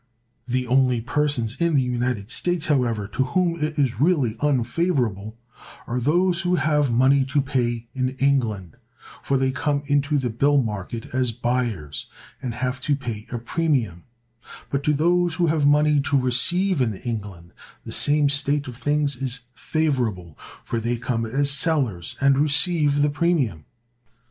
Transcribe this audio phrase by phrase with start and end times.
[0.47, 5.37] The only persons in the United States, however, to whom it is really unfavorable
[5.85, 8.77] are those who have money to pay in England,
[9.21, 12.07] for they come into the bill market as buyers,
[12.41, 14.05] and have to pay a premium;
[14.71, 19.15] but to those who have money to receive in England the same state of things
[19.17, 23.65] is favorable; for they come as sellers and receive the premium.